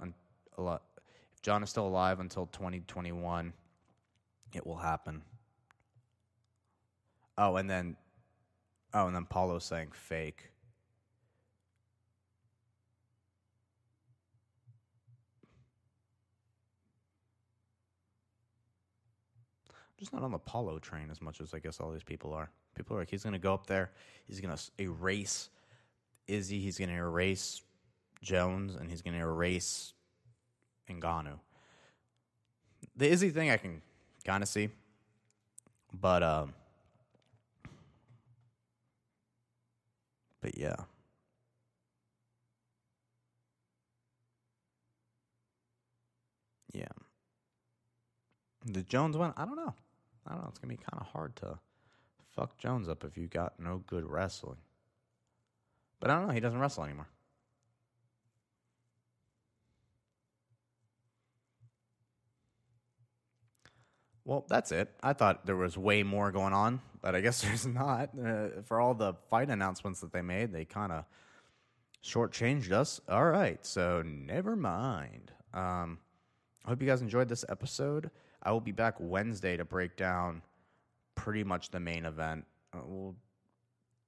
[0.57, 3.53] if Jon is still alive until 2021,
[4.53, 5.21] it will happen.
[7.37, 7.95] Oh, and then
[8.93, 10.49] Oh, and then Paulo saying fake.
[19.97, 22.49] Just not on the Paulo train as much as I guess all these people are.
[22.73, 23.91] People are like, he's going to go up there,
[24.27, 25.49] he's going to erase
[26.27, 27.61] Izzy, he's going to erase
[28.21, 29.93] Jones, and he's going to erase
[30.89, 31.39] Ngannou.
[32.95, 33.81] The Izzy thing I can
[34.25, 34.69] kind of see,
[35.93, 36.53] but um,
[40.41, 40.75] But yeah.
[46.73, 46.85] Yeah.
[48.65, 49.73] The Jones one, I don't know.
[50.27, 50.47] I don't know.
[50.49, 51.57] It's gonna be kind of hard to
[52.35, 54.57] fuck Jones up if you got no good wrestling.
[55.99, 56.33] But I don't know.
[56.33, 57.07] He doesn't wrestle anymore.
[64.25, 64.89] Well, that's it.
[65.01, 68.09] I thought there was way more going on, but I guess there's not.
[68.17, 71.05] Uh, for all the fight announcements that they made, they kind of
[72.03, 73.01] shortchanged us.
[73.09, 75.31] All right, so never mind.
[75.53, 75.99] Um,
[76.65, 78.11] I hope you guys enjoyed this episode.
[78.43, 80.41] I will be back Wednesday to break down
[81.15, 82.45] pretty much the main event.
[82.73, 83.15] Uh, we'll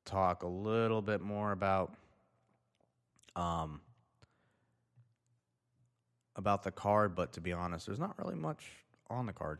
[0.05, 1.93] talk a little bit more about
[3.35, 3.81] um
[6.35, 8.65] about the card, but to be honest, there's not really much
[9.09, 9.59] on the card.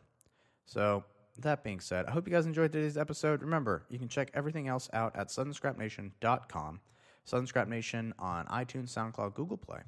[0.72, 1.03] So
[1.39, 3.41] that being said, I hope you guys enjoyed today's episode.
[3.41, 6.80] Remember, you can check everything else out at sunscrapnation.com.
[7.26, 9.82] Southern Scrap Nation on iTunes, SoundCloud, Google Play.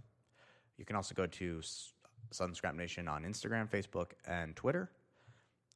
[0.78, 1.62] You can also go to
[2.32, 4.92] Southern Scrap Nation on Instagram, Facebook, and Twitter.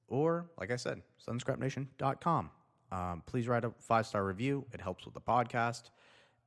[0.10, 2.50] Or, like I said, sunscrapnation.com.
[2.92, 4.66] Um, please write a five star review.
[4.74, 5.84] It helps with the podcast.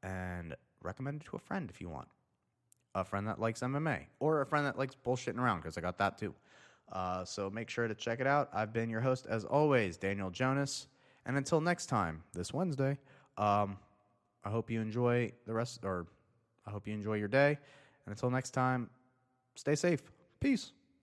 [0.03, 2.09] And recommend it to a friend if you want.
[2.95, 5.97] A friend that likes MMA or a friend that likes bullshitting around because I got
[5.97, 6.35] that too.
[6.93, 8.49] Uh, so make sure to check it out.
[8.53, 10.87] I've been your host, as always, Daniel Jonas.
[11.27, 12.99] And until next time, this Wednesday,
[13.39, 13.79] um,
[14.45, 16.07] I hope you enjoy the rest, or
[16.67, 17.59] I hope you enjoy your day.
[18.07, 18.91] And until next time,
[19.55, 20.03] stay safe.
[20.41, 20.73] Peace.